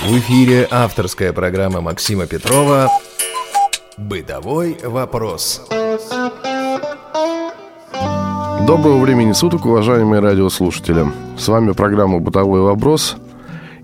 В 0.00 0.18
эфире 0.18 0.66
авторская 0.70 1.32
программа 1.32 1.80
Максима 1.80 2.26
Петрова 2.26 2.88
«Бытовой 3.96 4.76
вопрос». 4.84 5.66
Доброго 8.66 9.00
времени 9.00 9.32
суток, 9.32 9.66
уважаемые 9.66 10.20
радиослушатели. 10.20 11.06
С 11.36 11.48
вами 11.48 11.72
программа 11.72 12.20
«Бытовой 12.20 12.60
вопрос» 12.60 13.16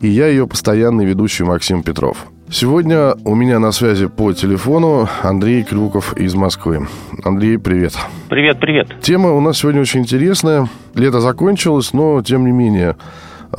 и 0.01 0.09
я 0.09 0.27
ее 0.29 0.47
постоянный 0.47 1.07
ведущий 1.07 1.45
Максим 1.45 1.82
Петров. 1.82 2.27
Сегодня 2.51 3.15
у 3.25 3.35
меня 3.35 3.59
на 3.59 3.73
связи 3.73 4.07
по 4.07 4.35
телефону 4.35 5.09
Андрей 5.23 5.65
Крюков 5.65 6.15
из 6.17 6.35
Москвы. 6.35 6.87
Андрей, 7.25 7.59
привет. 7.59 7.95
Привет, 8.29 8.61
привет. 8.61 9.01
Тема 9.01 9.33
у 9.33 9.41
нас 9.41 9.59
сегодня 9.59 9.81
очень 9.81 10.01
интересная. 10.01 10.69
Лето 10.95 11.21
закончилось, 11.21 11.95
но 11.95 12.23
тем 12.23 12.45
не 12.45 12.53
менее, 12.53 12.96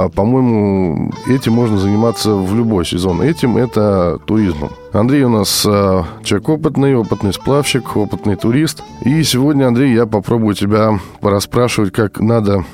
по-моему, 0.09 1.11
этим 1.28 1.54
можно 1.54 1.78
заниматься 1.78 2.34
в 2.34 2.55
любой 2.55 2.86
сезон. 2.86 3.21
Этим 3.21 3.57
это 3.57 4.20
туризмом. 4.25 4.71
Андрей 4.93 5.24
у 5.24 5.29
нас 5.29 5.65
а, 5.68 6.06
человек 6.24 6.50
опытный, 6.50 6.96
опытный 6.96 7.33
сплавщик, 7.33 7.96
опытный 7.96 8.36
турист. 8.36 8.84
И 9.01 9.23
сегодня, 9.23 9.68
Андрей, 9.68 9.93
я 9.93 10.06
попробую 10.06 10.56
тебя 10.56 11.00
порасспрашивать, 11.21 11.93
как 11.93 12.20
надо 12.20 12.65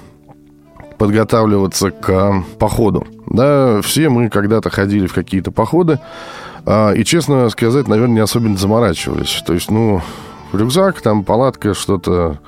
подготавливаться 0.98 1.92
к 1.92 2.44
походу. 2.60 3.08
Да, 3.26 3.82
все 3.82 4.10
мы 4.10 4.30
когда-то 4.30 4.70
ходили 4.70 5.08
в 5.08 5.14
какие-то 5.14 5.52
походы, 5.52 6.00
а, 6.66 6.92
и, 6.92 7.04
честно 7.04 7.50
сказать, 7.50 7.88
наверное, 7.88 8.16
не 8.16 8.20
особенно 8.20 8.58
заморачивались. 8.58 9.42
То 9.46 9.54
есть, 9.54 9.72
ну, 9.72 10.02
рюкзак, 10.54 11.02
там 11.02 11.24
палатка, 11.24 11.74
что-то, 11.74 12.40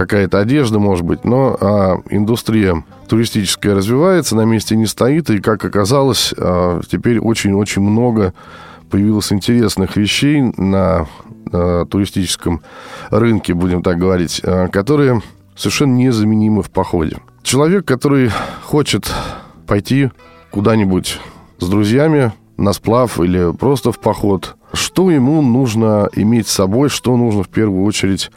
какая-то 0.00 0.38
одежда, 0.38 0.78
может 0.78 1.04
быть, 1.04 1.24
но 1.24 1.58
а, 1.60 2.00
индустрия 2.08 2.84
туристическая 3.06 3.74
развивается, 3.74 4.34
на 4.34 4.46
месте 4.46 4.74
не 4.74 4.86
стоит, 4.86 5.28
и, 5.28 5.40
как 5.40 5.62
оказалось, 5.62 6.32
а, 6.38 6.80
теперь 6.90 7.18
очень-очень 7.18 7.82
много 7.82 8.32
появилось 8.88 9.30
интересных 9.30 9.96
вещей 9.96 10.40
на 10.56 11.06
а, 11.52 11.84
туристическом 11.84 12.62
рынке, 13.10 13.52
будем 13.52 13.82
так 13.82 13.98
говорить, 13.98 14.40
а, 14.42 14.68
которые 14.68 15.20
совершенно 15.54 15.94
незаменимы 15.96 16.62
в 16.62 16.70
походе. 16.70 17.18
Человек, 17.42 17.84
который 17.84 18.30
хочет 18.62 19.12
пойти 19.66 20.10
куда-нибудь 20.50 21.20
с 21.58 21.68
друзьями 21.68 22.32
на 22.56 22.72
сплав 22.72 23.20
или 23.20 23.52
просто 23.52 23.92
в 23.92 23.98
поход, 23.98 24.56
что 24.72 25.10
ему 25.10 25.42
нужно 25.42 26.08
иметь 26.14 26.48
с 26.48 26.52
собой, 26.52 26.88
что 26.88 27.18
нужно 27.18 27.42
в 27.42 27.50
первую 27.50 27.84
очередь 27.84 28.30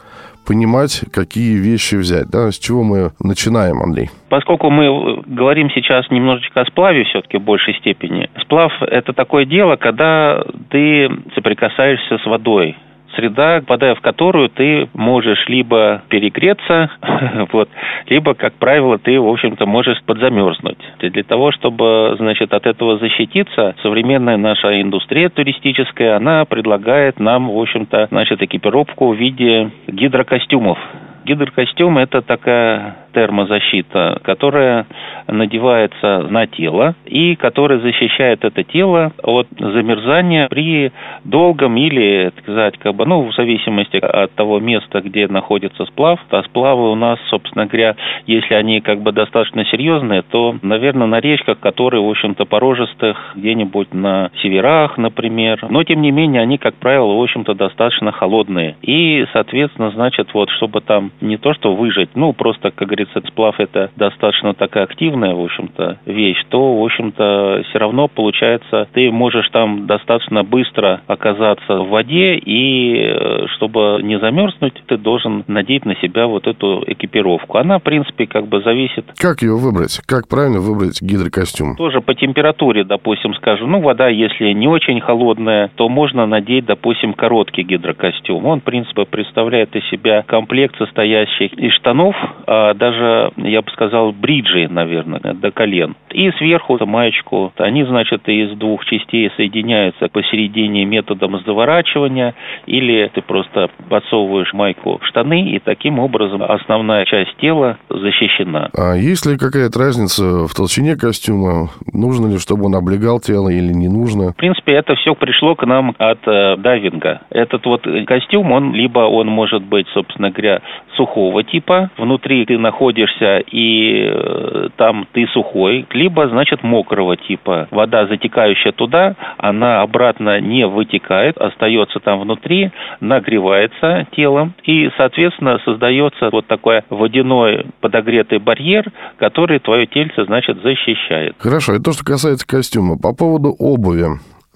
понимать, 0.46 1.04
какие 1.12 1.56
вещи 1.56 1.96
взять. 1.96 2.30
Да? 2.30 2.50
С 2.50 2.58
чего 2.58 2.82
мы 2.82 3.10
начинаем, 3.20 3.80
Андрей? 3.82 4.10
Поскольку 4.28 4.70
мы 4.70 5.22
говорим 5.26 5.70
сейчас 5.70 6.10
немножечко 6.10 6.60
о 6.60 6.66
сплаве 6.66 7.04
все-таки 7.04 7.38
в 7.38 7.42
большей 7.42 7.74
степени, 7.74 8.28
сплав– 8.42 8.72
это 8.80 9.12
такое 9.12 9.44
дело, 9.44 9.76
когда 9.76 10.44
ты 10.70 11.08
соприкасаешься 11.34 12.18
с 12.18 12.26
водой 12.26 12.76
среда, 13.16 13.60
попадая 13.60 13.94
в 13.94 14.00
которую 14.00 14.48
ты 14.48 14.88
можешь 14.94 15.48
либо 15.48 16.02
перегреться, 16.08 16.90
вот, 17.52 17.68
либо, 18.08 18.34
как 18.34 18.54
правило, 18.54 18.98
ты, 18.98 19.18
в 19.20 19.28
общем-то, 19.28 19.66
можешь 19.66 20.02
подзамерзнуть. 20.04 20.78
И 21.00 21.10
для 21.10 21.22
того, 21.22 21.52
чтобы, 21.52 22.14
значит, 22.18 22.52
от 22.52 22.66
этого 22.66 22.98
защититься, 22.98 23.74
современная 23.82 24.36
наша 24.36 24.80
индустрия 24.80 25.28
туристическая, 25.28 26.16
она 26.16 26.44
предлагает 26.44 27.18
нам, 27.18 27.50
в 27.50 27.58
общем-то, 27.58 28.08
значит, 28.10 28.42
экипировку 28.42 29.12
в 29.12 29.16
виде 29.16 29.70
гидрокостюмов. 29.86 30.78
Гидрокостюм– 31.24 31.98
это 31.98 32.20
такая 32.20 33.03
термозащита, 33.14 34.20
которая 34.22 34.86
надевается 35.26 36.26
на 36.28 36.46
тело 36.46 36.94
и 37.06 37.36
которая 37.36 37.78
защищает 37.78 38.44
это 38.44 38.62
тело 38.64 39.12
от 39.22 39.46
замерзания 39.58 40.48
при 40.48 40.92
долгом 41.24 41.76
или, 41.76 42.30
так 42.34 42.44
сказать, 42.44 42.78
как 42.78 42.94
бы, 42.94 43.06
ну, 43.06 43.22
в 43.22 43.34
зависимости 43.34 43.96
от 43.96 44.32
того 44.34 44.60
места, 44.60 45.00
где 45.00 45.28
находится 45.28 45.86
сплав. 45.86 46.20
А 46.30 46.42
сплавы 46.42 46.90
у 46.90 46.94
нас, 46.94 47.18
собственно 47.30 47.66
говоря, 47.66 47.96
если 48.26 48.54
они 48.54 48.80
как 48.80 49.00
бы 49.00 49.12
достаточно 49.12 49.64
серьезные, 49.66 50.22
то, 50.22 50.56
наверное, 50.62 51.06
на 51.06 51.20
речках, 51.20 51.60
которые, 51.60 52.02
в 52.02 52.10
общем-то, 52.10 52.44
порожистых, 52.44 53.16
где-нибудь 53.36 53.94
на 53.94 54.30
северах, 54.42 54.98
например. 54.98 55.64
Но, 55.70 55.84
тем 55.84 56.02
не 56.02 56.10
менее, 56.10 56.42
они, 56.42 56.58
как 56.58 56.74
правило, 56.74 57.14
в 57.14 57.22
общем-то, 57.22 57.54
достаточно 57.54 58.12
холодные. 58.12 58.76
И, 58.82 59.24
соответственно, 59.32 59.90
значит, 59.90 60.34
вот, 60.34 60.50
чтобы 60.50 60.80
там 60.80 61.12
не 61.20 61.36
то, 61.36 61.54
что 61.54 61.74
выжить, 61.74 62.10
ну, 62.14 62.32
просто, 62.32 62.70
как 62.70 62.88
говорится, 62.88 63.03
говорится, 63.04 63.30
сплав 63.30 63.58
это 63.60 63.90
достаточно 63.96 64.54
такая 64.54 64.84
активная, 64.84 65.34
в 65.34 65.40
общем-то, 65.40 65.98
вещь, 66.06 66.42
то, 66.48 66.76
в 66.76 66.84
общем-то, 66.84 67.62
все 67.68 67.78
равно 67.78 68.08
получается, 68.08 68.88
ты 68.92 69.10
можешь 69.10 69.48
там 69.50 69.86
достаточно 69.86 70.42
быстро 70.44 71.02
оказаться 71.06 71.78
в 71.78 71.88
воде, 71.88 72.36
и 72.36 72.96
э, 72.96 73.46
чтобы 73.56 74.00
не 74.02 74.18
замерзнуть, 74.18 74.74
ты 74.86 74.96
должен 74.96 75.44
надеть 75.46 75.84
на 75.84 75.94
себя 75.96 76.26
вот 76.26 76.46
эту 76.46 76.82
экипировку. 76.86 77.58
Она, 77.58 77.78
в 77.78 77.82
принципе, 77.82 78.26
как 78.26 78.46
бы 78.46 78.60
зависит... 78.62 79.04
Как 79.18 79.42
ее 79.42 79.56
выбрать? 79.56 80.00
Как 80.06 80.28
правильно 80.28 80.60
выбрать 80.60 81.00
гидрокостюм? 81.02 81.76
Тоже 81.76 82.00
по 82.00 82.14
температуре, 82.14 82.84
допустим, 82.84 83.34
скажем, 83.34 83.70
ну, 83.70 83.80
вода, 83.80 84.08
если 84.08 84.52
не 84.52 84.68
очень 84.68 85.00
холодная, 85.00 85.70
то 85.76 85.88
можно 85.88 86.26
надеть, 86.26 86.66
допустим, 86.66 87.14
короткий 87.14 87.62
гидрокостюм. 87.62 88.46
Он, 88.46 88.60
в 88.60 88.64
принципе, 88.64 89.04
представляет 89.04 89.74
из 89.76 89.84
себя 89.88 90.22
комплект, 90.26 90.76
состоящий 90.78 91.46
из 91.46 91.72
штанов, 91.74 92.14
а 92.46 92.74
даже 92.74 92.93
даже, 92.94 93.32
я 93.36 93.62
бы 93.62 93.70
сказал, 93.70 94.12
бриджи, 94.12 94.68
наверное, 94.68 95.20
до 95.20 95.50
колен. 95.50 95.96
И 96.10 96.30
сверху 96.32 96.78
маечку. 96.86 97.52
Они, 97.56 97.84
значит, 97.84 98.28
из 98.28 98.56
двух 98.56 98.84
частей 98.84 99.30
соединяются 99.36 100.08
посередине 100.08 100.84
методом 100.84 101.40
заворачивания, 101.44 102.34
или 102.66 103.10
ты 103.14 103.22
просто 103.22 103.68
подсовываешь 103.88 104.52
майку 104.52 104.98
в 105.00 105.06
штаны, 105.06 105.50
и 105.50 105.58
таким 105.58 105.98
образом 105.98 106.42
основная 106.42 107.04
часть 107.04 107.36
тела 107.38 107.78
защищена. 107.88 108.70
А 108.76 108.94
есть 108.94 109.26
ли 109.26 109.36
какая-то 109.36 109.78
разница 109.78 110.46
в 110.46 110.54
толщине 110.54 110.96
костюма? 110.96 111.70
Нужно 111.92 112.30
ли, 112.30 112.38
чтобы 112.38 112.66
он 112.66 112.74
облегал 112.74 113.20
тело 113.20 113.48
или 113.48 113.72
не 113.72 113.88
нужно? 113.88 114.32
В 114.32 114.36
принципе, 114.36 114.72
это 114.72 114.94
все 114.96 115.14
пришло 115.14 115.54
к 115.54 115.66
нам 115.66 115.94
от 115.98 116.18
э, 116.26 116.56
дайвинга. 116.58 117.22
Этот 117.30 117.64
вот 117.66 117.86
костюм, 118.06 118.52
он 118.52 118.74
либо 118.74 119.00
он 119.00 119.28
может 119.28 119.62
быть, 119.62 119.86
собственно 119.94 120.30
говоря, 120.30 120.60
сухого 120.96 121.42
типа, 121.42 121.90
внутри 121.96 122.44
ты 122.44 122.58
находишься 122.58 122.83
находишься 122.84 123.38
и 123.50 124.04
э, 124.06 124.68
там 124.76 125.06
ты 125.12 125.26
сухой, 125.28 125.86
либо, 125.90 126.28
значит, 126.28 126.62
мокрого 126.62 127.16
типа. 127.16 127.68
Вода, 127.70 128.06
затекающая 128.06 128.72
туда, 128.72 129.16
она 129.38 129.82
обратно 129.82 130.40
не 130.40 130.66
вытекает, 130.66 131.38
остается 131.38 132.00
там 132.00 132.20
внутри, 132.20 132.70
нагревается 133.00 134.06
телом, 134.14 134.54
и, 134.64 134.90
соответственно, 134.96 135.58
создается 135.64 136.28
вот 136.30 136.46
такой 136.46 136.82
водяной 136.90 137.66
подогретый 137.80 138.38
барьер, 138.38 138.92
который 139.16 139.58
твое 139.58 139.86
тельце, 139.86 140.24
значит, 140.24 140.62
защищает. 140.62 141.34
Хорошо, 141.38 141.72
это 141.72 141.84
то, 141.84 141.92
что 141.92 142.04
касается 142.04 142.46
костюма. 142.46 142.98
По 142.98 143.14
поводу 143.14 143.54
обуви. 143.58 144.06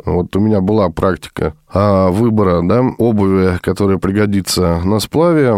Вот 0.05 0.35
у 0.37 0.41
меня 0.41 0.61
была 0.61 0.89
практика 0.91 1.55
а, 1.73 2.09
выбора 2.09 2.61
да, 2.63 2.83
обуви, 2.99 3.59
которая 3.61 3.99
пригодится 3.99 4.81
на 4.85 5.01
сплаве. 5.01 5.55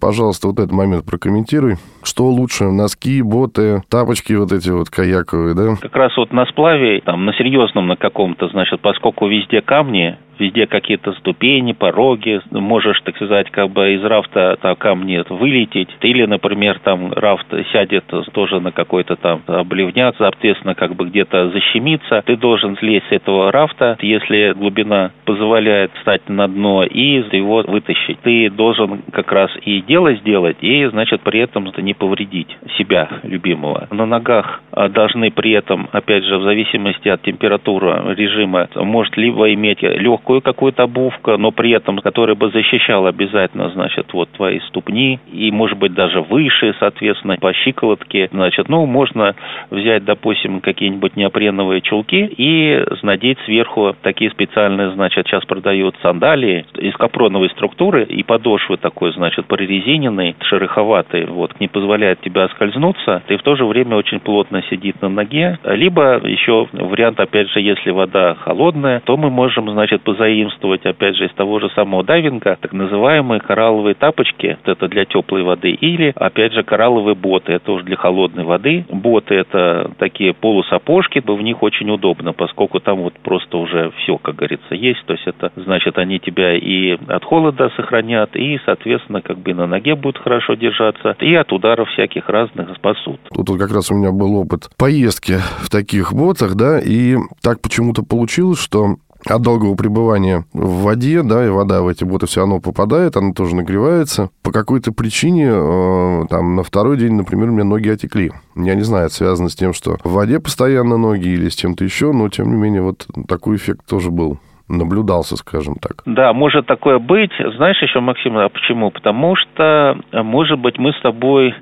Пожалуйста, 0.00 0.48
вот 0.48 0.58
этот 0.58 0.72
момент 0.72 1.04
прокомментируй. 1.04 1.76
Что 2.02 2.26
лучше, 2.26 2.64
носки, 2.64 3.22
боты, 3.22 3.82
тапочки 3.90 4.34
вот 4.34 4.52
эти 4.52 4.70
вот 4.70 4.90
каяковые, 4.90 5.54
да? 5.54 5.76
Как 5.80 5.94
раз 5.96 6.16
вот 6.16 6.32
на 6.32 6.46
сплаве, 6.46 7.00
там, 7.00 7.24
на 7.24 7.32
серьезном 7.34 7.88
на 7.88 7.96
каком-то, 7.96 8.48
значит, 8.48 8.80
поскольку 8.80 9.28
везде 9.28 9.62
камни, 9.62 10.18
везде 10.38 10.66
какие-то 10.66 11.12
ступени, 11.12 11.72
пороги, 11.72 12.40
можешь, 12.50 13.00
так 13.02 13.16
сказать, 13.16 13.50
как 13.50 13.70
бы 13.70 13.94
из 13.94 14.04
рафта 14.04 14.56
там, 14.60 14.76
камни 14.76 15.22
вылететь, 15.28 15.88
или, 16.02 16.24
например, 16.24 16.78
там 16.80 17.12
рафт 17.12 17.46
сядет 17.72 18.04
тоже 18.32 18.60
на 18.60 18.72
какой-то 18.72 19.16
там 19.16 19.42
обливняк, 19.46 20.14
соответственно, 20.18 20.74
как 20.74 20.94
бы 20.94 21.06
где-то 21.06 21.50
защемиться, 21.50 22.22
ты 22.24 22.36
должен 22.36 22.76
слезть 22.76 23.06
с 23.08 23.12
этого 23.12 23.50
рафта, 23.52 23.96
если 24.00 24.52
глубина 24.56 25.12
позволяет 25.24 25.92
встать 25.94 26.28
на 26.28 26.48
дно 26.48 26.84
и 26.84 27.22
его 27.32 27.62
вытащить. 27.66 28.18
Ты 28.20 28.50
должен 28.50 29.02
как 29.12 29.32
раз 29.32 29.50
и 29.62 29.80
дело 29.82 30.14
сделать, 30.14 30.56
и, 30.60 30.86
значит, 30.86 31.20
при 31.22 31.40
этом 31.40 31.72
не 31.78 31.94
повредить 31.94 32.56
себя 32.76 33.08
любимого. 33.22 33.88
На 33.90 34.06
ногах 34.06 34.62
а, 34.72 34.88
должны 34.88 35.30
при 35.30 35.52
этом, 35.52 35.88
опять 35.92 36.24
же, 36.24 36.38
в 36.38 36.42
зависимости 36.42 37.08
от 37.08 37.22
температуры 37.22 38.14
режима, 38.14 38.68
может 38.74 39.16
либо 39.16 39.52
иметь 39.54 39.82
легкую 39.82 40.27
какую-то 40.42 40.84
обувку, 40.84 41.36
но 41.36 41.50
при 41.50 41.70
этом, 41.70 41.98
которая 41.98 42.36
бы 42.36 42.50
защищала 42.50 43.08
обязательно, 43.08 43.70
значит, 43.70 44.12
вот 44.12 44.30
твои 44.30 44.60
ступни, 44.68 45.18
и, 45.32 45.50
может 45.50 45.78
быть, 45.78 45.94
даже 45.94 46.20
выше, 46.20 46.74
соответственно, 46.78 47.36
по 47.40 47.52
щиколотке, 47.52 48.28
значит, 48.32 48.68
ну, 48.68 48.86
можно 48.86 49.34
взять, 49.70 50.04
допустим, 50.04 50.60
какие-нибудь 50.60 51.16
неопреновые 51.16 51.80
чулки 51.80 52.30
и 52.36 52.84
надеть 53.02 53.38
сверху 53.46 53.96
такие 54.02 54.30
специальные, 54.30 54.90
значит, 54.90 55.26
сейчас 55.26 55.44
продают 55.44 55.96
сандалии 56.02 56.66
из 56.76 56.94
капроновой 56.94 57.50
структуры, 57.50 58.04
и 58.04 58.22
подошвы 58.22 58.76
такой, 58.76 59.12
значит, 59.12 59.46
прорезиненной, 59.46 60.36
шероховатой, 60.42 61.26
вот, 61.26 61.58
не 61.60 61.68
позволяет 61.68 62.20
тебе 62.20 62.42
оскользнуться, 62.42 63.22
и 63.28 63.36
в 63.36 63.42
то 63.42 63.56
же 63.56 63.64
время 63.64 63.96
очень 63.96 64.20
плотно 64.20 64.62
сидит 64.68 65.00
на 65.02 65.08
ноге. 65.08 65.58
Либо 65.64 66.20
еще 66.26 66.68
вариант, 66.72 67.20
опять 67.20 67.50
же, 67.50 67.60
если 67.60 67.90
вода 67.90 68.34
холодная, 68.34 69.00
то 69.04 69.16
мы 69.16 69.30
можем, 69.30 69.70
значит, 69.70 70.02
позаимствовать, 70.18 70.84
опять 70.84 71.16
же, 71.16 71.26
из 71.26 71.32
того 71.34 71.60
же 71.60 71.70
самого 71.70 72.02
дайвинга, 72.04 72.58
так 72.60 72.72
называемые 72.72 73.40
коралловые 73.40 73.94
тапочки, 73.94 74.58
это 74.64 74.88
для 74.88 75.04
теплой 75.04 75.42
воды, 75.42 75.70
или, 75.70 76.12
опять 76.16 76.52
же, 76.52 76.62
коралловые 76.62 77.14
боты, 77.14 77.52
это 77.52 77.72
уже 77.72 77.84
для 77.84 77.96
холодной 77.96 78.44
воды. 78.44 78.84
Боты 78.90 79.34
это 79.34 79.92
такие 79.98 80.34
полусапожки, 80.34 81.22
в 81.28 81.42
них 81.42 81.62
очень 81.62 81.90
удобно, 81.90 82.32
поскольку 82.32 82.80
там 82.80 83.02
вот 83.02 83.14
просто 83.22 83.58
уже 83.58 83.92
все, 83.98 84.18
как 84.18 84.36
говорится, 84.36 84.74
есть, 84.74 85.04
то 85.06 85.12
есть 85.12 85.26
это 85.26 85.52
значит, 85.56 85.98
они 85.98 86.18
тебя 86.18 86.56
и 86.56 86.96
от 87.06 87.24
холода 87.24 87.70
сохранят, 87.76 88.34
и, 88.34 88.58
соответственно, 88.64 89.20
как 89.20 89.38
бы 89.38 89.54
на 89.54 89.66
ноге 89.66 89.94
будут 89.94 90.18
хорошо 90.18 90.54
держаться, 90.54 91.16
и 91.20 91.34
от 91.34 91.52
ударов 91.52 91.88
всяких 91.90 92.28
разных 92.28 92.74
спасут. 92.76 93.20
Тут 93.32 93.48
вот 93.48 93.58
как 93.58 93.72
раз 93.72 93.90
у 93.90 93.94
меня 93.94 94.10
был 94.10 94.36
опыт 94.36 94.70
поездки 94.76 95.34
в 95.60 95.70
таких 95.70 96.12
ботах, 96.12 96.54
да, 96.56 96.80
и 96.80 97.16
так 97.42 97.60
почему-то 97.60 98.02
получилось, 98.02 98.60
что 98.60 98.96
от 99.30 99.42
долгого 99.42 99.74
пребывания 99.74 100.44
в 100.52 100.82
воде, 100.82 101.22
да, 101.22 101.46
и 101.46 101.48
вода 101.48 101.82
в 101.82 101.88
эти 101.88 102.04
боты 102.04 102.26
все 102.26 102.40
равно 102.40 102.60
попадает, 102.60 103.16
она 103.16 103.32
тоже 103.32 103.56
нагревается. 103.56 104.30
По 104.42 104.52
какой-то 104.52 104.92
причине, 104.92 105.48
э, 105.50 106.26
там, 106.30 106.56
на 106.56 106.62
второй 106.62 106.96
день, 106.96 107.14
например, 107.14 107.48
у 107.48 107.52
меня 107.52 107.64
ноги 107.64 107.88
отекли. 107.88 108.32
Я 108.56 108.74
не 108.74 108.82
знаю, 108.82 109.06
это 109.06 109.14
связано 109.14 109.48
с 109.48 109.54
тем, 109.54 109.72
что 109.72 109.98
в 110.04 110.12
воде 110.12 110.40
постоянно 110.40 110.96
ноги 110.96 111.28
или 111.28 111.48
с 111.48 111.54
чем-то 111.54 111.84
еще, 111.84 112.12
но, 112.12 112.28
тем 112.28 112.50
не 112.50 112.56
менее, 112.56 112.82
вот 112.82 113.06
такой 113.26 113.56
эффект 113.56 113.86
тоже 113.86 114.10
был 114.10 114.38
наблюдался, 114.68 115.36
скажем 115.36 115.74
так. 115.76 116.02
Да, 116.06 116.32
может 116.32 116.66
такое 116.66 116.98
быть. 116.98 117.32
Знаешь 117.56 117.80
еще, 117.82 118.00
Максим, 118.00 118.36
а 118.38 118.48
почему? 118.48 118.90
Потому 118.90 119.34
что, 119.36 119.98
может 120.12 120.58
быть, 120.58 120.78
мы 120.78 120.92
с 120.92 121.00
тобой, 121.00 121.54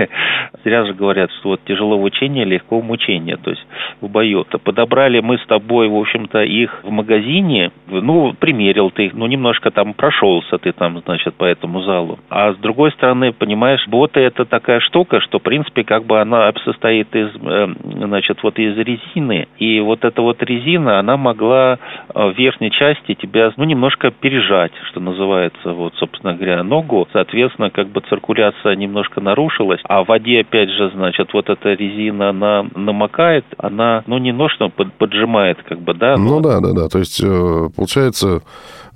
зря 0.64 0.84
же 0.86 0.94
говорят, 0.94 1.30
что 1.40 1.50
вот 1.50 1.60
тяжело 1.64 1.98
в 1.98 2.02
учении, 2.02 2.44
легко 2.44 2.80
в 2.80 2.84
мучении, 2.84 3.34
то 3.34 3.50
есть 3.50 3.66
в 4.00 4.08
бою. 4.08 4.42
-то 4.42 4.58
подобрали 4.58 5.20
мы 5.20 5.38
с 5.38 5.46
тобой, 5.46 5.88
в 5.88 5.96
общем-то, 5.96 6.42
их 6.42 6.80
в 6.84 6.90
магазине, 6.90 7.72
ну, 7.88 8.34
примерил 8.38 8.90
ты 8.90 9.06
их, 9.06 9.14
ну, 9.14 9.26
немножко 9.26 9.70
там 9.70 9.94
прошелся 9.94 10.58
ты 10.58 10.72
там, 10.72 11.00
значит, 11.04 11.34
по 11.34 11.44
этому 11.44 11.82
залу. 11.82 12.18
А 12.28 12.52
с 12.52 12.56
другой 12.56 12.92
стороны, 12.92 13.32
понимаешь, 13.32 13.86
боты 13.88 14.20
это 14.20 14.44
такая 14.44 14.80
штука, 14.80 15.20
что, 15.20 15.38
в 15.38 15.42
принципе, 15.42 15.84
как 15.84 16.04
бы 16.04 16.20
она 16.20 16.52
состоит 16.64 17.14
из, 17.14 17.30
э, 17.42 17.68
значит, 18.06 18.42
вот 18.42 18.58
из 18.58 18.76
резины, 18.76 19.48
и 19.58 19.80
вот 19.80 20.04
эта 20.04 20.22
вот 20.22 20.42
резина, 20.42 20.98
она 20.98 21.16
могла 21.16 21.78
э, 22.14 22.32
вверх 22.36 22.49
верхней 22.50 22.70
части 22.72 23.14
тебя, 23.14 23.52
ну, 23.56 23.64
немножко 23.64 24.10
пережать, 24.10 24.72
что 24.90 25.00
называется, 25.00 25.72
вот, 25.72 25.94
собственно 25.96 26.34
говоря, 26.34 26.62
ногу. 26.64 27.06
Соответственно, 27.12 27.70
как 27.70 27.88
бы 27.88 28.02
циркуляция 28.08 28.74
немножко 28.74 29.20
нарушилась, 29.20 29.80
а 29.84 30.02
в 30.02 30.08
воде, 30.08 30.40
опять 30.40 30.70
же, 30.70 30.90
значит, 30.94 31.32
вот 31.32 31.48
эта 31.48 31.72
резина, 31.74 32.30
она 32.30 32.66
намокает, 32.74 33.44
она, 33.58 34.02
ну, 34.06 34.18
немножко 34.18 34.68
поджимает, 34.68 35.62
как 35.62 35.80
бы, 35.80 35.94
да. 35.94 36.16
Ну, 36.16 36.40
да, 36.40 36.60
да, 36.60 36.72
да, 36.72 36.88
то 36.88 36.98
есть, 36.98 37.22
э, 37.22 37.68
получается, 37.76 38.42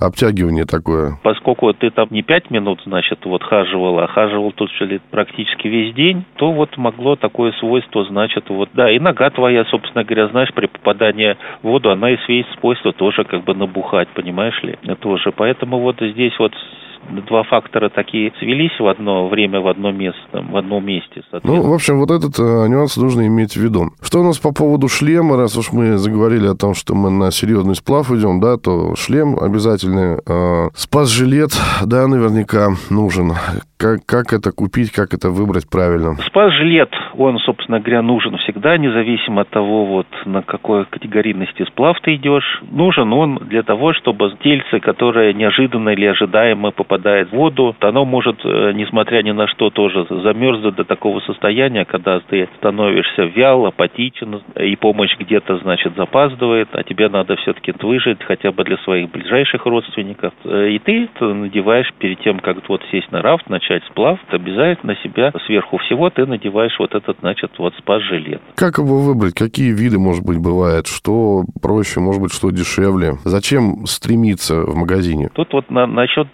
обтягивание 0.00 0.64
такое. 0.64 1.18
Поскольку 1.22 1.72
ты 1.72 1.90
там 1.90 2.08
не 2.10 2.22
пять 2.22 2.50
минут, 2.50 2.80
значит, 2.84 3.24
вот 3.24 3.42
хаживал, 3.42 4.00
а 4.00 4.08
хаживал 4.08 4.52
тут 4.52 4.70
практически 5.10 5.68
весь 5.68 5.94
день, 5.94 6.24
то 6.36 6.52
вот 6.52 6.76
могло 6.76 7.16
такое 7.16 7.52
свойство, 7.52 8.04
значит, 8.04 8.48
вот, 8.48 8.70
да, 8.74 8.90
и 8.90 8.98
нога 8.98 9.30
твоя, 9.30 9.64
собственно 9.66 10.04
говоря, 10.04 10.28
знаешь, 10.28 10.52
при 10.54 10.66
попадании 10.66 11.36
в 11.62 11.68
воду, 11.68 11.90
она 11.90 12.10
и 12.10 12.16
свои 12.24 12.44
свойства 12.58 12.92
тоже 12.92 13.24
как 13.24 13.43
бы 13.44 13.54
набухать, 13.54 14.08
понимаешь 14.08 14.60
ли, 14.62 14.78
тоже. 15.00 15.32
Поэтому 15.32 15.78
вот 15.78 15.96
здесь 16.00 16.38
вот 16.38 16.52
два 17.26 17.42
фактора 17.44 17.88
такие 17.88 18.32
свелись 18.38 18.78
в 18.78 18.86
одно 18.86 19.28
время, 19.28 19.60
в 19.60 19.68
одно 19.68 19.92
место, 19.92 20.18
в 20.32 20.56
одном 20.56 20.84
месте. 20.84 21.22
Ну, 21.42 21.62
в 21.62 21.72
общем, 21.72 21.98
вот 21.98 22.10
этот 22.10 22.38
э, 22.38 22.68
нюанс 22.68 22.96
нужно 22.96 23.26
иметь 23.26 23.54
в 23.54 23.60
виду. 23.60 23.90
Что 24.02 24.20
у 24.20 24.24
нас 24.24 24.38
по 24.38 24.52
поводу 24.52 24.88
шлема, 24.88 25.36
раз 25.36 25.56
уж 25.56 25.72
мы 25.72 25.96
заговорили 25.96 26.46
о 26.46 26.54
том, 26.54 26.74
что 26.74 26.94
мы 26.94 27.10
на 27.10 27.30
серьезный 27.30 27.74
сплав 27.74 28.10
идем, 28.10 28.40
да, 28.40 28.56
то 28.56 28.94
шлем 28.96 29.38
обязательный, 29.40 30.18
э, 30.26 30.68
спас-жилет, 30.74 31.50
да, 31.84 32.06
наверняка 32.06 32.70
нужен. 32.90 33.32
Как, 33.76 34.06
как 34.06 34.32
это 34.32 34.52
купить, 34.52 34.92
как 34.92 35.12
это 35.12 35.30
выбрать 35.30 35.68
правильно? 35.68 36.14
Спас-жилет, 36.26 36.90
он, 37.16 37.38
собственно 37.38 37.80
говоря, 37.80 38.02
нужен 38.02 38.36
всегда, 38.38 38.78
независимо 38.78 39.42
от 39.42 39.50
того, 39.50 39.84
вот 39.84 40.06
на 40.24 40.42
какой 40.42 40.86
категорийности 40.86 41.64
сплав 41.66 42.00
ты 42.00 42.14
идешь. 42.14 42.62
Нужен 42.70 43.12
он 43.12 43.36
для 43.48 43.62
того, 43.62 43.92
чтобы 43.92 44.32
тельце, 44.42 44.80
которое 44.80 45.32
неожиданно 45.32 45.90
или 45.90 46.06
ожидаемо 46.06 46.70
попадает 46.94 47.28
в 47.30 47.32
воду, 47.32 47.74
то 47.78 47.88
оно 47.88 48.04
может, 48.04 48.36
э, 48.44 48.72
несмотря 48.74 49.22
ни 49.22 49.32
на 49.32 49.46
что, 49.48 49.70
тоже 49.70 50.06
замерзнуть 50.08 50.76
до 50.76 50.84
такого 50.84 51.20
состояния, 51.20 51.84
когда 51.84 52.20
ты 52.20 52.48
становишься 52.58 53.24
вял, 53.24 53.66
апатичен, 53.66 54.42
и 54.56 54.76
помощь 54.76 55.16
где-то, 55.18 55.58
значит, 55.58 55.94
запаздывает, 55.96 56.68
а 56.72 56.82
тебе 56.84 57.08
надо 57.08 57.36
все-таки 57.36 57.72
выжить 57.82 58.22
хотя 58.22 58.52
бы 58.52 58.64
для 58.64 58.76
своих 58.78 59.10
ближайших 59.10 59.66
родственников. 59.66 60.32
Э, 60.44 60.70
и 60.70 60.78
ты 60.78 61.08
надеваешь 61.20 61.92
перед 61.98 62.20
тем, 62.20 62.38
как 62.38 62.56
вот 62.68 62.82
сесть 62.90 63.10
на 63.10 63.22
рафт, 63.22 63.48
начать 63.50 63.82
сплав, 63.84 64.18
то 64.30 64.36
обязательно 64.36 64.96
себя 65.02 65.32
сверху 65.46 65.78
всего 65.78 66.10
ты 66.10 66.26
надеваешь 66.26 66.76
вот 66.78 66.94
этот, 66.94 67.16
значит, 67.20 67.50
вот 67.58 67.74
спас-жилет. 67.78 68.40
Как 68.56 68.78
его 68.78 69.00
выбрать? 69.00 69.34
Какие 69.34 69.72
виды, 69.72 69.98
может 69.98 70.24
быть, 70.24 70.38
бывают? 70.38 70.86
Что 70.86 71.42
проще, 71.60 72.00
может 72.00 72.22
быть, 72.22 72.32
что 72.32 72.50
дешевле? 72.50 73.14
Зачем 73.24 73.86
стремиться 73.86 74.62
в 74.62 74.76
магазине? 74.76 75.28
Тут 75.34 75.52
вот 75.52 75.70
на, 75.70 75.86
насчет 75.86 76.28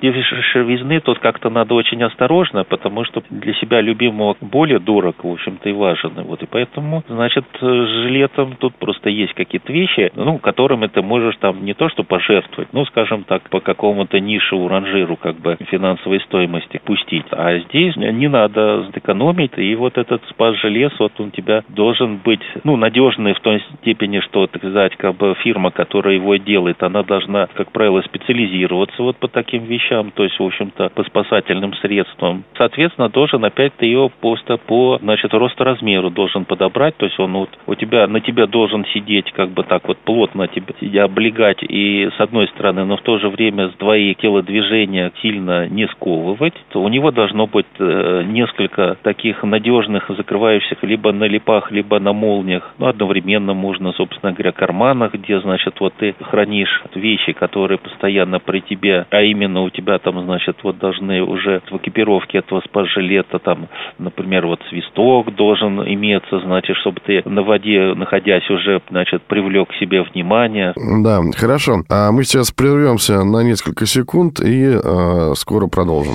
дешевизны 0.50 1.00
тут 1.00 1.18
как-то 1.18 1.50
надо 1.50 1.74
очень 1.74 2.02
осторожно, 2.02 2.64
потому 2.64 3.04
что 3.04 3.22
для 3.30 3.54
себя 3.54 3.80
любимого 3.80 4.36
более 4.40 4.78
дорог, 4.78 5.22
в 5.22 5.32
общем-то, 5.32 5.68
и 5.68 5.72
важен. 5.72 6.12
Вот, 6.16 6.42
и 6.42 6.46
поэтому, 6.46 7.02
значит, 7.08 7.44
с 7.60 7.64
жилетом 7.64 8.56
тут 8.58 8.74
просто 8.74 9.10
есть 9.10 9.34
какие-то 9.34 9.72
вещи, 9.72 10.10
ну, 10.14 10.38
которыми 10.38 10.86
ты 10.86 11.02
можешь 11.02 11.36
там 11.36 11.64
не 11.64 11.74
то 11.74 11.88
что 11.88 12.02
пожертвовать, 12.02 12.72
ну, 12.72 12.84
скажем 12.86 13.24
так, 13.24 13.48
по 13.50 13.60
какому-то 13.60 14.20
нишеву 14.20 14.68
ранжиру 14.68 15.16
как 15.16 15.36
бы 15.36 15.56
финансовой 15.70 16.20
стоимости 16.20 16.80
пустить. 16.84 17.26
А 17.30 17.58
здесь 17.58 17.96
не 17.96 18.28
надо 18.28 18.86
экономить, 18.94 19.56
и 19.56 19.74
вот 19.74 19.98
этот 19.98 20.22
спас-желез, 20.28 20.92
вот 20.98 21.12
он 21.18 21.30
тебя 21.30 21.62
должен 21.68 22.18
быть, 22.18 22.42
ну, 22.64 22.76
надежный 22.76 23.34
в 23.34 23.40
той 23.40 23.62
степени, 23.80 24.20
что, 24.20 24.46
так 24.46 24.60
сказать, 24.60 24.96
как 24.96 25.16
бы 25.16 25.34
фирма, 25.42 25.70
которая 25.70 26.14
его 26.14 26.36
делает, 26.36 26.82
она 26.82 27.02
должна, 27.02 27.46
как 27.54 27.72
правило, 27.72 28.02
специализироваться 28.02 29.02
вот 29.02 29.16
по 29.16 29.28
таким 29.28 29.64
вещам, 29.64 30.10
то 30.10 30.24
есть, 30.24 30.39
в 30.40 30.46
общем-то, 30.46 30.90
по 30.90 31.04
спасательным 31.04 31.74
средствам. 31.74 32.44
Соответственно, 32.56 33.08
должен 33.08 33.44
опять 33.44 33.74
ты 33.76 33.86
ее 33.86 34.10
просто 34.20 34.56
по, 34.56 34.98
значит, 35.00 35.32
размеру 35.34 36.10
должен 36.10 36.44
подобрать, 36.44 36.96
то 36.96 37.06
есть 37.06 37.18
он 37.18 37.32
вот 37.32 37.50
у 37.66 37.74
тебя, 37.74 38.06
на 38.06 38.20
тебя 38.20 38.46
должен 38.46 38.84
сидеть 38.86 39.30
как 39.32 39.50
бы 39.50 39.62
так 39.62 39.86
вот 39.86 39.98
плотно 39.98 40.48
тебя, 40.48 40.72
тебя 40.80 41.04
облегать 41.04 41.62
и 41.62 42.08
с 42.16 42.20
одной 42.20 42.48
стороны, 42.48 42.84
но 42.84 42.96
в 42.96 43.02
то 43.02 43.18
же 43.18 43.28
время 43.28 43.68
с 43.68 43.74
двоих 43.74 44.16
телодвижения 44.18 45.12
сильно 45.22 45.68
не 45.68 45.86
сковывать, 45.88 46.54
то 46.70 46.82
у 46.82 46.88
него 46.88 47.10
должно 47.10 47.46
быть 47.46 47.66
э, 47.78 48.22
несколько 48.26 48.96
таких 49.02 49.42
надежных, 49.42 50.08
закрывающих 50.08 50.82
либо 50.82 51.12
на 51.12 51.24
липах, 51.24 51.70
либо 51.70 51.98
на 51.98 52.12
молниях. 52.12 52.74
Ну, 52.78 52.86
одновременно 52.86 53.54
можно, 53.54 53.92
собственно 53.92 54.32
говоря, 54.32 54.52
карманах, 54.52 55.14
где, 55.14 55.40
значит, 55.40 55.74
вот 55.80 55.94
ты 55.94 56.14
хранишь 56.20 56.82
вещи, 56.94 57.32
которые 57.32 57.78
постоянно 57.78 58.38
при 58.40 58.60
тебе, 58.60 59.06
а 59.10 59.22
именно 59.22 59.62
у 59.62 59.70
тебя 59.70 59.98
там, 59.98 60.19
значит, 60.20 60.56
вот 60.62 60.78
должны 60.78 61.22
уже 61.22 61.62
в 61.70 61.76
экипировке 61.76 62.38
этого 62.38 62.60
спас-жилета, 62.60 63.38
там, 63.38 63.68
например, 63.98 64.46
вот 64.46 64.60
свисток 64.68 65.34
должен 65.34 65.82
иметься, 65.82 66.40
значит, 66.40 66.76
чтобы 66.78 67.00
ты 67.00 67.22
на 67.24 67.42
воде, 67.42 67.94
находясь 67.94 68.48
уже, 68.50 68.80
значит, 68.90 69.22
привлек 69.22 69.68
к 69.68 69.74
себе 69.74 70.02
внимание. 70.02 70.74
Да, 70.76 71.20
хорошо. 71.36 71.82
А 71.88 72.12
мы 72.12 72.24
сейчас 72.24 72.50
прервемся 72.50 73.24
на 73.24 73.42
несколько 73.42 73.86
секунд 73.86 74.40
и 74.40 74.72
э, 74.72 75.32
скоро 75.34 75.66
продолжим. 75.66 76.14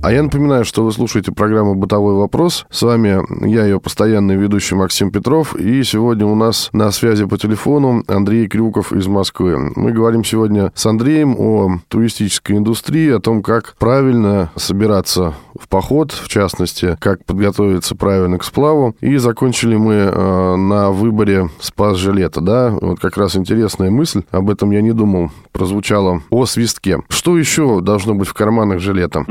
А 0.04 0.12
я 0.12 0.24
напоминаю, 0.24 0.64
что 0.64 0.84
вы 0.84 0.92
слушаете 0.92 1.32
программу 1.32 1.76
«Бытовой 1.76 2.14
вопрос». 2.14 2.66
С 2.70 2.84
вами 2.84 3.20
я, 3.50 3.66
ее 3.66 3.80
постоянный 3.80 4.36
ведущий 4.36 4.76
Максим 4.76 5.12
Петров. 5.12 5.56
И 5.56 5.84
сегодня 5.84 6.26
у 6.26 6.36
нас 6.36 6.70
на 6.72 6.92
связи 6.92 7.26
по 7.26 7.38
телефону 7.38 8.04
Андрей 8.08 8.48
Крюков 8.48 8.94
из 8.94 9.08
Москвы. 9.08 9.72
Мы 9.76 9.92
говорим 9.92 10.24
сегодня 10.24 10.72
с 10.76 10.86
Андреем 10.86 11.36
о 11.38 11.80
туристической 11.90 12.58
индустрии, 12.58 13.10
о 13.12 13.20
том, 13.20 13.42
как 13.42 13.76
правильно 13.80 14.52
собираться 14.56 15.34
в 15.60 15.68
поход, 15.68 16.12
в 16.12 16.30
частности, 16.30 16.96
как 17.00 17.26
подготовиться 17.26 17.96
правильно 17.96 18.38
к 18.38 18.44
сплаву. 18.44 18.96
И 19.02 19.18
закончили 19.18 19.76
мы 19.76 19.94
э, 19.94 20.56
на 20.56 20.92
выборе 20.92 21.50
спас-жилета, 21.60 22.42
да? 22.42 22.70
Вот 22.80 23.00
как 23.00 23.18
раз 23.18 23.36
интересная 23.36 23.90
мысль, 23.90 24.22
об 24.32 24.50
этом 24.50 24.72
я 24.72 24.82
не 24.82 24.92
думал, 24.92 25.32
прозвучала 25.52 26.22
о 26.30 26.46
свистке. 26.46 27.00
Что 27.10 27.38
еще 27.38 27.82
должно 27.82 28.14
быть 28.14 28.28
в 28.28 28.34
карманах 28.34 28.80
жилета? 28.80 29.26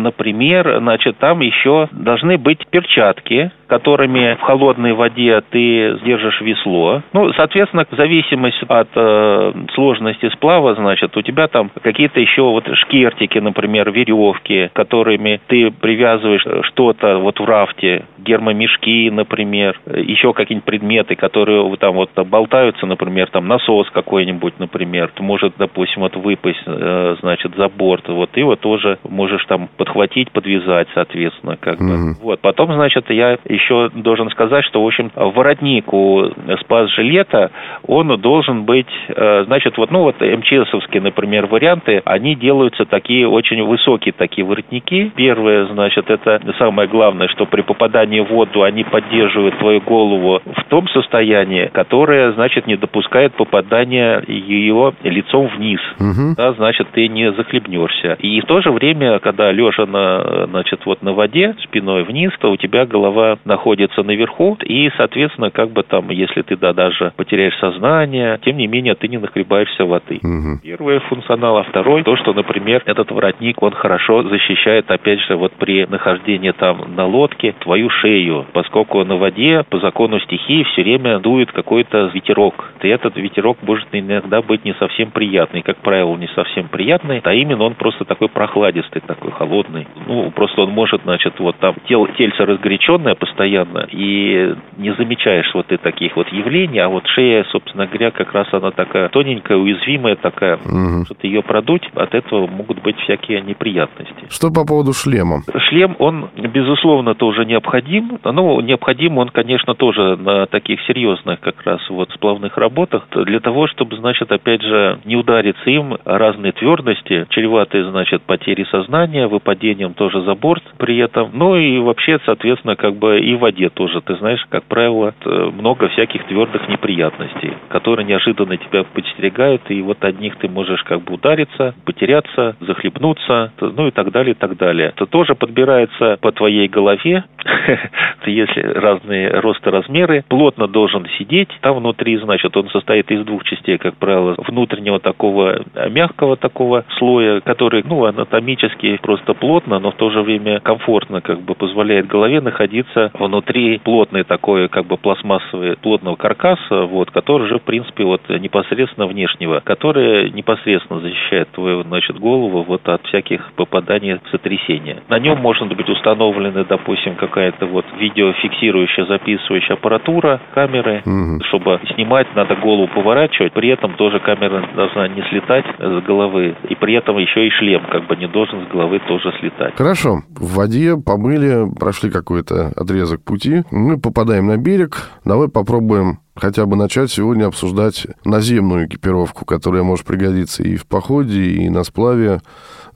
Например, 0.67 0.81
значит, 0.81 1.19
там 1.19 1.41
еще 1.41 1.89
должны 1.93 2.39
быть 2.39 2.67
перчатки, 2.69 3.51
которыми 3.67 4.35
в 4.35 4.41
холодной 4.41 4.93
воде 4.93 5.41
ты 5.51 5.99
держишь 6.05 6.41
весло. 6.41 7.03
Ну, 7.13 7.33
соответственно, 7.33 7.85
в 7.91 7.97
зависимости 7.97 8.65
от 8.69 8.89
э, 8.95 9.53
сложности 9.75 10.29
сплава, 10.31 10.75
значит, 10.75 11.17
у 11.17 11.23
тебя 11.23 11.49
там 11.49 11.71
какие-то 11.83 12.21
еще 12.21 12.43
вот 12.43 12.65
шкертики, 12.75 13.39
например, 13.39 13.91
веревки, 13.91 14.71
которыми 14.73 15.41
ты 15.49 15.71
привязываешь 15.71 16.67
что-то 16.67 17.19
вот 17.19 17.39
в 17.41 17.45
рафте, 17.45 18.05
гермомешки, 18.19 19.11
например, 19.11 19.79
еще 19.87 20.33
какие-нибудь 20.33 20.67
предметы, 20.67 21.17
которые 21.17 21.77
там 21.77 21.95
вот 21.95 22.11
болтаются, 22.27 22.87
например, 22.87 23.29
там 23.31 23.49
насос 23.49 23.89
какой-нибудь, 23.91 24.59
например, 24.59 25.11
может, 25.19 25.55
допустим, 25.59 26.03
вот 26.03 26.17
выпасть, 26.17 26.63
э, 26.67 27.17
значит, 27.21 27.55
за 27.57 27.69
борт, 27.69 28.09
вот, 28.09 28.31
и 28.35 28.43
вот 28.43 28.61
тоже 28.61 28.99
можешь 29.09 29.45
там 29.47 29.69
подхватить, 29.77 30.31
подвязать, 30.47 30.89
соответственно, 30.95 31.57
как 31.57 31.79
бы. 31.79 31.85
Mm-hmm. 31.85 32.15
Вот, 32.23 32.41
потом, 32.41 32.73
значит, 32.73 33.11
я 33.11 33.39
еще 33.49 33.91
должен 33.95 34.31
сказать, 34.31 34.65
что, 34.65 34.83
в 34.83 34.87
общем, 34.87 35.11
воротник 35.15 35.93
у 35.93 36.31
спас-жилета, 36.61 37.51
он 37.87 38.09
должен 38.21 38.65
быть, 38.65 38.87
э, 39.09 39.45
значит, 39.45 39.77
вот, 39.77 39.91
ну, 39.91 40.03
вот 40.03 40.21
МЧСовские, 40.21 41.03
например, 41.03 41.47
варианты, 41.47 42.01
они 42.05 42.35
делаются 42.37 42.85
такие 42.85 43.29
очень 43.29 43.63
высокие 43.65 44.13
такие 44.13 44.47
воротники. 44.47 45.13
Первое, 45.17 45.67
значит, 45.67 46.11
это 46.11 46.41
самое 46.59 46.89
главное, 46.89 47.29
что 47.29 47.47
при 47.47 47.63
попадании 47.63 48.21
в 48.21 48.29
воду 48.29 48.63
они 48.63 48.85
поддерживают 48.85 49.59
твою 49.59 49.81
голову 49.81 50.41
в 50.45 50.65
том 50.69 50.89
состоянии, 50.89 51.71
которое, 51.73 52.33
значит, 52.33 52.67
не 52.67 52.77
допускает 52.77 53.35
попадания 53.35 54.23
ее 54.27 54.93
лицом 55.03 55.49
вниз. 55.49 55.81
Угу. 55.99 56.35
Да, 56.37 56.53
значит, 56.53 56.89
ты 56.93 57.09
не 57.09 57.33
захлебнешься. 57.33 58.17
И 58.21 58.41
в 58.41 58.45
то 58.45 58.61
же 58.61 58.71
время, 58.71 59.19
когда 59.19 59.51
лежа 59.51 59.87
на, 59.87 60.23
значит, 60.45 60.85
вот 60.85 61.03
на 61.03 61.13
воде, 61.13 61.55
спиной 61.63 62.05
вниз, 62.05 62.33
то 62.41 62.51
у 62.51 62.57
тебя 62.57 62.85
голова 62.85 63.39
находится 63.45 64.03
наверху, 64.03 64.59
и, 64.63 64.91
соответственно, 64.97 65.51
как 65.51 65.71
бы 65.71 65.83
там, 65.83 66.11
если 66.11 66.43
ты 66.43 66.57
да, 66.57 66.73
даже 66.73 67.13
потеряешь 67.17 67.57
сознание, 67.59 68.39
тем 68.45 68.59
не 68.59 68.67
менее, 68.67 68.95
ты 68.95 69.09
не 69.09 69.19
нахлебаешься 69.19 69.85
воды. 69.85 70.21
Угу. 70.23 70.61
Первый 70.63 71.01
функционал, 71.01 71.59
а 71.59 71.63
второй, 71.65 72.03
то, 72.03 72.17
что, 72.17 72.33
например, 72.35 72.83
этот 72.85 73.11
воротник, 73.11 73.63
он 73.63 73.73
хорошо 73.73 74.23
защищает, 74.25 74.91
опять 74.91 75.21
же, 75.21 75.37
вот 75.37 75.53
при 75.53 75.87
нахождении 75.87 76.51
там 76.51 76.95
на 76.95 77.07
лодке 77.07 77.55
твою 77.61 77.89
шею, 77.91 78.47
поскольку 78.53 79.05
на 79.05 79.17
воде 79.17 79.65
по 79.69 79.79
закону 79.79 80.21
стихии 80.21 80.65
все 80.65 80.83
время 80.83 81.19
дует 81.19 81.53
какой-то 81.53 82.11
ветерок. 82.13 82.73
И 82.83 82.89
этот 82.89 83.17
ветерок 83.17 83.59
может 83.63 83.89
иногда 83.93 84.43
быть 84.43 84.65
не 84.65 84.75
совсем 84.75 85.11
приятный, 85.11 85.63
как 85.63 85.79
правило, 85.79 86.17
не 86.17 86.29
совсем 86.29 86.69
приятный, 86.69 87.21
а 87.25 87.35
именно 87.35 87.65
он 87.65 87.75
просто 87.75 88.05
такой 88.05 88.29
прохладистый, 88.29 89.03
такой 89.03 89.33
холодный. 89.33 89.87
Ну, 90.07 90.26
просто 90.31 90.63
он 90.63 90.71
может, 90.71 91.03
значит, 91.03 91.39
вот 91.39 91.57
там 91.59 91.75
тело, 91.89 92.09
тельце 92.17 92.45
разгоряченное 92.45 93.15
постоянно, 93.15 93.87
и 93.91 94.55
не 94.77 94.95
замечаешь 94.95 95.51
вот 95.55 95.71
и 95.73 95.77
таких 95.77 96.17
вот 96.17 96.29
явлений, 96.33 96.79
а 96.79 96.89
вот 96.89 97.07
шея, 97.07 97.45
собственно 97.51 97.87
говоря, 97.87 98.11
как 98.11 98.33
раз 98.33 98.47
она 98.53 98.71
такая 98.71 99.09
тоненькая, 99.09 99.57
уязвимая 99.57 100.17
такая, 100.17 100.57
угу. 100.57 101.05
что-то 101.05 101.27
ее 101.27 101.43
продуть, 101.43 101.89
от 101.95 102.15
этого 102.15 102.47
могут 102.47 102.83
быть 102.83 102.97
всякие 103.01 103.41
неприятности. 103.41 104.27
Что 104.31 104.51
по 104.51 104.67
поводу 104.67 104.93
шлема? 104.93 105.43
Шлем, 105.69 105.97
он, 105.99 106.29
безусловно, 106.37 107.15
тоже 107.15 107.45
необходим. 107.45 108.19
Ну, 108.25 108.61
необходим 108.61 109.19
он, 109.19 109.29
конечно, 109.29 109.75
тоже 109.75 110.17
на 110.17 110.47
таких 110.47 110.81
серьезных 110.83 111.41
как 111.41 111.63
раз 111.65 111.81
вот 111.91 112.11
сплавных 112.11 112.57
работах, 112.57 113.05
для 113.15 113.41
того, 113.41 113.67
чтобы, 113.67 113.97
значит, 113.97 114.31
опять 114.31 114.63
же, 114.63 114.99
не 115.05 115.17
удариться 115.17 115.71
им 115.71 115.97
разные 116.05 116.53
твердости, 116.53 117.27
чреватые, 117.31 117.91
значит, 117.91 118.23
потери 118.23 118.67
сознания, 118.71 119.27
выпадением 119.27 119.95
тоже 119.95 120.16
за 120.23 120.35
борт 120.35 120.63
при 120.79 120.99
этом. 120.99 121.31
Ну 121.33 121.57
и 121.57 121.79
вообще, 121.79 122.19
соответственно, 122.25 122.77
как 122.77 122.95
бы 122.97 123.21
и 123.21 123.35
в 123.35 123.41
воде 123.41 123.69
тоже, 123.69 124.01
ты 124.01 124.17
знаешь, 124.17 124.45
как 124.49 124.65
правило, 124.65 125.15
много 125.25 125.89
всяких 125.89 126.25
твердых 126.25 126.69
неприятностей, 126.69 127.53
которые 127.69 128.07
неожиданно 128.07 128.57
тебя 128.57 128.85
подстерегают, 128.85 129.63
и 129.69 129.81
вот 129.83 130.03
от 130.05 130.21
них 130.21 130.37
ты 130.37 130.49
можешь 130.49 130.83
как 130.85 131.03
бы 131.03 131.15
удариться, 131.15 131.75
потеряться, 131.85 132.57
захлебнуться, 132.61 133.53
ну 133.61 133.89
и 133.89 133.91
так 133.91 134.11
далее, 134.11 134.33
и 134.33 134.39
так 134.39 134.57
далее. 134.57 134.93
Это 134.95 135.07
тоже 135.07 135.35
подбирается 135.35 136.19
по 136.21 136.33
твоей 136.33 136.69
голове, 136.69 137.25
если 138.27 138.61
разные 138.61 139.29
росты 139.29 139.71
размеры, 139.71 140.25
плотно 140.29 140.67
должен 140.67 141.07
сидеть, 141.19 141.49
там 141.61 141.77
внутри, 141.77 142.17
значит, 142.19 142.57
он 142.57 142.69
состоит 142.71 143.11
из 143.11 143.25
двух 143.25 143.45
частей, 143.45 143.79
как 143.79 143.97
правило, 143.97 144.35
внутреннего 144.39 144.99
такого 144.99 145.61
мягкого 145.91 146.37
такого 146.37 146.85
слоя, 146.99 147.41
который, 147.41 147.85
ну, 147.87 148.05
анатомически 148.05 148.99
просто 149.03 149.35
плотно, 149.35 149.79
но 149.79 149.91
в 149.91 149.97
то 149.97 150.06
же 150.11 150.23
время 150.23 150.61
комфортно 150.61 151.21
как 151.21 151.41
бы 151.41 151.55
позволяет 151.55 152.07
голове 152.07 152.41
находиться 152.41 153.11
внутри 153.15 153.79
плотной 153.79 154.25
такой 154.25 154.69
как 154.69 154.87
бы 154.87 154.97
пластмассовой 154.97 155.77
плотного 155.77 156.17
каркаса, 156.17 156.83
вот, 156.83 157.11
который 157.11 157.45
уже, 157.45 157.59
в 157.59 157.63
принципе, 157.63 158.05
вот 158.05 158.23
непосредственно 158.29 159.07
внешнего, 159.07 159.61
который 159.61 160.31
непосредственно 160.31 161.01
защищает 161.01 161.49
твою, 161.53 161.83
значит, 161.83 162.19
голову 162.19 162.63
вот 162.63 162.89
от 162.89 163.05
всяких 163.07 163.53
попаданий 163.55 164.19
сотрясения. 164.31 165.03
На 165.09 165.19
нем 165.19 165.39
может 165.39 165.69
быть 165.69 165.89
установлены, 165.89 166.65
допустим, 166.65 167.15
какая-то 167.17 167.67
вот 167.67 167.85
видеофиксирующая, 167.99 169.07
записывающая 169.07 169.75
аппаратура, 169.75 170.41
камеры, 170.55 171.03
угу. 171.05 171.43
чтобы 171.49 171.81
снимать, 171.95 172.27
надо 172.35 172.57
голову 172.57 172.89
поворачивать, 172.89 173.53
при 173.53 173.69
этом 173.69 173.95
тоже 173.95 174.21
камера 174.21 174.69
должна 174.75 175.09
не 175.09 175.23
слетать 175.31 175.65
с 175.79 176.03
головы, 176.05 176.55
и 176.69 176.75
при 176.75 176.95
этом 176.95 177.19
еще 177.19 177.47
и 177.47 177.51
шлем 177.51 177.83
как 177.91 178.07
бы 178.07 178.17
не 178.17 178.27
должен 178.27 178.65
с 178.65 178.69
головы 178.69 179.01
тоже 179.01 179.33
слетать. 179.41 179.75
Хорошо, 179.77 179.96
в 180.05 180.55
воде 180.55 180.97
помыли, 180.97 181.71
прошли 181.79 182.11
какой-то 182.11 182.73
отрезок 182.77 183.23
пути, 183.23 183.65
мы 183.71 183.99
попадаем 183.99 184.47
на 184.47 184.57
берег, 184.57 185.11
давай 185.25 185.49
попробуем 185.49 186.19
хотя 186.37 186.67
бы 186.67 186.77
начать 186.77 187.11
сегодня 187.11 187.47
обсуждать 187.47 188.07
наземную 188.25 188.87
экипировку, 188.87 189.45
которая 189.45 189.83
может 189.83 190.05
пригодиться 190.05 190.63
и 190.63 190.77
в 190.77 190.87
походе, 190.87 191.43
и 191.43 191.69
на 191.69 191.83
сплаве. 191.83 192.41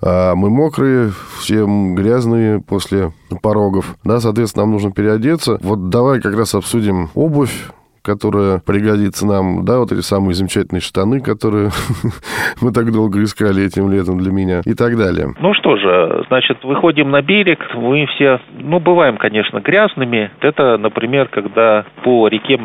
А 0.02 0.34
мы 0.34 0.50
мокрые, 0.50 1.12
все 1.38 1.66
грязные 1.66 2.60
после 2.60 3.12
порогов. 3.42 3.96
Да, 4.04 4.20
соответственно, 4.20 4.64
нам 4.64 4.72
нужно 4.72 4.92
переодеться. 4.92 5.58
Вот 5.62 5.90
давай 5.90 6.20
как 6.20 6.34
раз 6.34 6.54
обсудим 6.54 7.10
обувь, 7.14 7.70
которая 8.02 8.60
пригодится 8.64 9.26
нам, 9.26 9.64
да, 9.64 9.78
вот 9.78 9.92
эти 9.92 10.00
самые 10.00 10.34
замечательные 10.34 10.80
штаны, 10.80 11.20
которые 11.20 11.70
мы 12.60 12.72
так 12.72 12.92
долго 12.92 13.22
искали 13.22 13.64
этим 13.64 13.90
летом 13.90 14.18
для 14.18 14.32
меня 14.32 14.62
и 14.64 14.74
так 14.74 14.96
далее. 14.96 15.34
Ну 15.40 15.54
что 15.54 15.76
же, 15.76 16.24
значит, 16.28 16.62
выходим 16.64 17.10
на 17.10 17.22
берег, 17.22 17.58
мы 17.74 18.06
все, 18.06 18.40
ну, 18.58 18.80
бываем, 18.80 19.16
конечно, 19.16 19.60
грязными. 19.60 20.30
Это, 20.40 20.76
например, 20.78 21.28
когда 21.28 21.84
по 22.02 22.28
реке, 22.28 22.58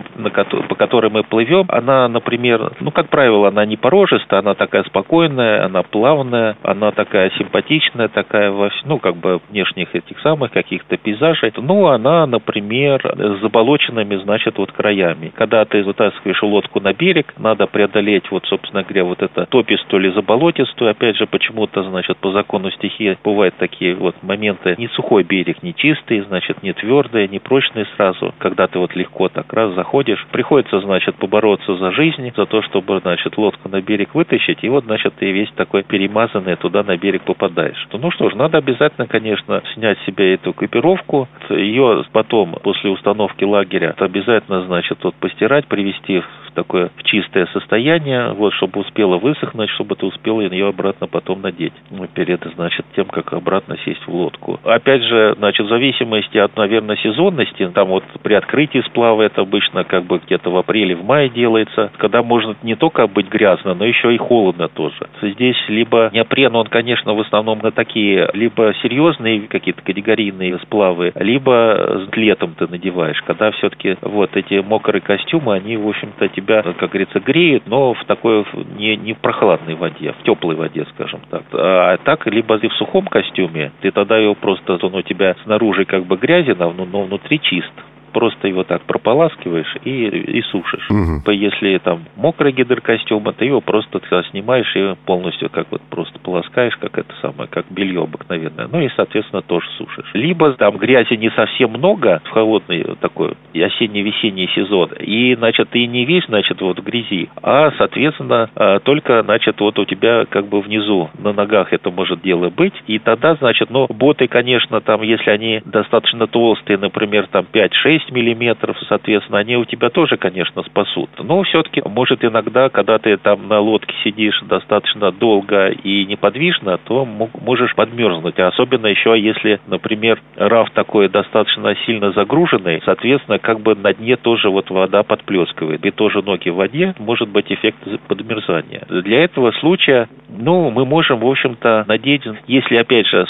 по 0.69 0.75
которой 0.75 1.11
мы 1.11 1.23
плывем, 1.23 1.65
она, 1.69 2.07
например, 2.07 2.73
ну, 2.79 2.91
как 2.91 3.09
правило, 3.09 3.47
она 3.47 3.65
не 3.65 3.77
порожистая, 3.77 4.39
она 4.39 4.53
такая 4.55 4.83
спокойная, 4.83 5.65
она 5.65 5.83
плавная, 5.83 6.57
она 6.63 6.91
такая 6.91 7.31
симпатичная, 7.37 8.07
такая, 8.07 8.53
ну, 8.85 8.99
как 8.99 9.15
бы 9.17 9.39
внешних 9.49 9.93
этих 9.95 10.19
самых 10.21 10.51
каких-то 10.51 10.97
пейзажей. 10.97 11.51
Ну, 11.57 11.87
она, 11.87 12.25
например, 12.25 13.01
с 13.17 13.41
заболоченными, 13.41 14.15
значит, 14.17 14.57
вот 14.57 14.71
краями 14.71 15.24
лодками. 15.25 15.31
Когда 15.35 15.65
ты 15.65 15.83
вытаскиваешь 15.83 16.41
лодку 16.43 16.79
на 16.79 16.93
берег, 16.93 17.33
надо 17.37 17.67
преодолеть, 17.67 18.29
вот, 18.31 18.45
собственно 18.45 18.83
говоря, 18.83 19.03
вот 19.05 19.21
это 19.21 19.45
топистую 19.45 20.03
или 20.03 20.13
заболотистую. 20.13 20.91
Опять 20.91 21.17
же, 21.17 21.25
почему-то, 21.25 21.83
значит, 21.83 22.17
по 22.17 22.31
закону 22.31 22.71
стихии 22.71 23.17
бывают 23.23 23.55
такие 23.57 23.95
вот 23.95 24.15
моменты. 24.21 24.75
Не 24.77 24.87
сухой 24.89 25.23
берег, 25.23 25.63
не 25.63 25.73
чистый, 25.73 26.21
значит, 26.21 26.63
не 26.63 26.73
твердый, 26.73 27.27
не 27.27 27.39
прочный 27.39 27.85
сразу. 27.95 28.33
Когда 28.39 28.67
ты 28.67 28.79
вот 28.79 28.95
легко 28.95 29.29
так 29.29 29.51
раз 29.53 29.73
заходишь, 29.73 30.25
приходится, 30.31 30.79
значит, 30.79 31.15
побороться 31.15 31.75
за 31.75 31.91
жизнь, 31.91 32.31
за 32.35 32.45
то, 32.45 32.61
чтобы, 32.61 32.99
значит, 32.99 33.37
лодку 33.37 33.69
на 33.69 33.81
берег 33.81 34.15
вытащить. 34.15 34.63
И 34.63 34.69
вот, 34.69 34.85
значит, 34.85 35.13
ты 35.15 35.31
весь 35.31 35.51
такой 35.55 35.83
перемазанный 35.83 36.55
туда 36.55 36.83
на 36.83 36.97
берег 36.97 37.23
попадаешь. 37.23 37.87
Ну 37.91 38.11
что 38.11 38.29
ж, 38.29 38.35
надо 38.35 38.57
обязательно, 38.57 39.07
конечно, 39.07 39.63
снять 39.73 39.97
себе 40.05 40.35
эту 40.35 40.51
экипировку. 40.51 41.27
Ее 41.49 42.03
потом, 42.11 42.55
после 42.61 42.89
установки 42.89 43.43
лагеря, 43.43 43.95
обязательно, 43.97 44.61
значит, 44.65 44.99
вот 45.03 45.14
постирать, 45.19 45.67
привести 45.67 46.19
в 46.19 46.44
такое 46.55 46.89
в 46.95 47.03
чистое 47.03 47.45
состояние, 47.47 48.33
вот, 48.33 48.53
чтобы 48.53 48.81
успела 48.81 49.17
высохнуть, 49.17 49.69
чтобы 49.71 49.95
ты 49.95 50.05
успел 50.05 50.41
ее 50.41 50.67
обратно 50.67 51.07
потом 51.07 51.41
надеть. 51.41 51.73
Ну, 51.91 52.07
перед, 52.07 52.41
значит, 52.55 52.85
тем, 52.95 53.05
как 53.05 53.33
обратно 53.33 53.77
сесть 53.85 54.05
в 54.07 54.13
лодку. 54.13 54.59
Опять 54.63 55.03
же, 55.03 55.35
значит, 55.37 55.65
в 55.65 55.69
зависимости 55.69 56.37
от, 56.37 56.55
наверное, 56.57 56.97
сезонности, 56.97 57.67
там 57.73 57.89
вот 57.89 58.03
при 58.23 58.33
открытии 58.33 58.81
сплава 58.87 59.23
это 59.23 59.41
обычно 59.41 59.83
как 59.83 60.05
бы 60.05 60.19
где-то 60.25 60.49
в 60.49 60.57
апреле, 60.57 60.95
в 60.95 61.03
мае 61.05 61.29
делается, 61.29 61.91
когда 61.97 62.23
может 62.23 62.63
не 62.63 62.75
только 62.75 63.07
быть 63.07 63.29
грязно, 63.29 63.73
но 63.73 63.85
еще 63.85 64.13
и 64.13 64.17
холодно 64.17 64.67
тоже. 64.67 65.07
Здесь 65.21 65.57
либо 65.67 66.09
неопрен, 66.13 66.55
он, 66.55 66.67
конечно, 66.67 67.13
в 67.13 67.19
основном 67.19 67.59
на 67.59 67.71
такие 67.71 68.29
либо 68.33 68.73
серьезные 68.81 69.41
какие-то 69.41 69.81
категорийные 69.81 70.57
сплавы, 70.59 71.11
либо 71.15 72.07
летом 72.13 72.55
ты 72.57 72.67
надеваешь, 72.67 73.21
когда 73.23 73.51
все-таки 73.51 73.97
вот 74.01 74.35
эти 74.35 74.63
мокрые 74.63 75.01
костюмы, 75.01 75.55
они, 75.55 75.77
в 75.77 75.87
общем-то, 75.87 76.27
тебя, 76.45 76.61
как 76.61 76.89
говорится, 76.89 77.19
греют, 77.19 77.63
но 77.65 77.93
в 77.93 78.05
такой 78.05 78.45
не, 78.77 78.95
не 78.95 79.13
в 79.13 79.17
прохладной 79.17 79.75
воде, 79.75 80.13
в 80.13 80.23
теплой 80.23 80.55
воде, 80.55 80.85
скажем 80.93 81.21
так. 81.29 81.43
А 81.53 81.97
так, 81.97 82.25
либо 82.27 82.57
ты 82.59 82.69
в 82.69 82.73
сухом 82.73 83.07
костюме, 83.07 83.71
ты 83.81 83.91
тогда 83.91 84.17
его 84.17 84.35
просто, 84.35 84.77
он 84.81 84.95
у 84.95 85.01
тебя 85.01 85.35
снаружи 85.43 85.85
как 85.85 86.05
бы 86.05 86.17
грязен, 86.17 86.57
но 86.57 87.03
внутри 87.03 87.39
чист 87.39 87.73
просто 88.15 88.47
его 88.47 88.63
так 88.63 88.81
прополаскиваешь 88.83 89.75
и, 89.83 90.07
и 90.07 90.41
сушишь. 90.43 90.89
Угу. 90.89 91.29
Если 91.31 91.77
там 91.79 92.05
мокрый 92.15 92.53
гидрокостюм, 92.53 93.25
ты 93.37 93.43
его 93.43 93.59
просто 93.59 93.99
снимаешь 94.31 94.73
и 94.73 94.95
полностью 95.05 95.49
как 95.49 95.67
вот 95.69 95.81
просто 95.89 96.17
полоскаешь, 96.19 96.77
как 96.77 96.97
это 96.97 97.13
самое, 97.21 97.49
как 97.49 97.65
белье 97.69 98.03
обыкновенное. 98.03 98.69
Ну 98.71 98.79
и, 98.79 98.89
соответственно, 98.95 99.41
тоже 99.41 99.67
сушишь. 99.77 100.09
Либо 100.13 100.53
там 100.53 100.77
грязи 100.77 101.15
не 101.15 101.29
совсем 101.31 101.71
много 101.71 102.21
в 102.23 102.29
холодный 102.29 102.85
такой 103.01 103.33
осенне-весенний 103.53 104.49
сезон, 104.55 104.91
и, 104.97 105.35
значит, 105.35 105.69
ты 105.71 105.85
не 105.85 106.05
весь, 106.05 106.25
значит, 106.27 106.61
вот 106.61 106.79
в 106.79 106.83
грязи, 106.83 107.29
а, 107.43 107.71
соответственно, 107.77 108.49
а, 108.55 108.79
только, 108.79 109.23
значит, 109.23 109.59
вот 109.59 109.77
у 109.77 109.83
тебя 109.83 110.25
как 110.29 110.47
бы 110.47 110.61
внизу 110.61 111.09
на 111.19 111.33
ногах 111.33 111.73
это 111.73 111.91
может 111.91 112.21
дело 112.21 112.49
быть, 112.49 112.73
и 112.87 112.97
тогда, 112.97 113.35
значит, 113.35 113.69
ну, 113.69 113.87
боты, 113.89 114.27
конечно, 114.27 114.79
там, 114.79 115.01
если 115.01 115.31
они 115.31 115.61
достаточно 115.65 116.27
толстые, 116.27 116.77
например, 116.77 117.27
там 117.27 117.45
5-6 117.51 118.04
6 118.05 118.11
миллиметров, 118.11 118.77
соответственно, 118.87 119.39
они 119.39 119.57
у 119.57 119.65
тебя 119.65 119.89
тоже, 119.89 120.17
конечно, 120.17 120.63
спасут. 120.63 121.09
Но 121.17 121.41
все-таки, 121.43 121.81
может, 121.85 122.23
иногда, 122.23 122.69
когда 122.69 122.97
ты 122.97 123.17
там 123.17 123.47
на 123.47 123.59
лодке 123.59 123.93
сидишь 124.03 124.41
достаточно 124.43 125.11
долго 125.11 125.69
и 125.69 126.05
неподвижно, 126.05 126.77
то 126.77 127.05
можешь 127.05 127.75
подмерзнуть. 127.75 128.39
А 128.39 128.47
особенно 128.47 128.87
еще, 128.87 129.19
если, 129.19 129.59
например, 129.67 130.21
раф 130.35 130.69
такой 130.71 131.09
достаточно 131.09 131.75
сильно 131.85 132.11
загруженный, 132.11 132.81
соответственно, 132.85 133.39
как 133.39 133.59
бы 133.61 133.75
на 133.75 133.93
дне 133.93 134.15
тоже 134.15 134.49
вот 134.49 134.69
вода 134.69 135.03
подплескивает. 135.03 135.85
И 135.85 135.91
тоже 135.91 136.21
ноги 136.21 136.49
в 136.49 136.55
воде, 136.55 136.95
может 136.99 137.29
быть 137.29 137.51
эффект 137.51 137.77
подмерзания. 138.07 138.85
Для 138.89 139.23
этого 139.23 139.51
случая, 139.53 140.07
ну, 140.29 140.69
мы 140.69 140.85
можем, 140.85 141.19
в 141.19 141.27
общем-то, 141.27 141.85
надеть, 141.87 142.23
если, 142.47 142.75
опять 142.75 143.07
же, 143.07 143.25